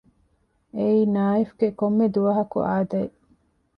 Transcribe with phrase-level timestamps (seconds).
[0.75, 3.15] އެއީ ނާއިފްގެ ކޮންމެ ދުވަހަކު އާދައެއް